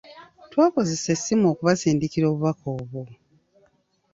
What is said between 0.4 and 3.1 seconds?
Twakozesa essimu okubasindikira obubaka obwo.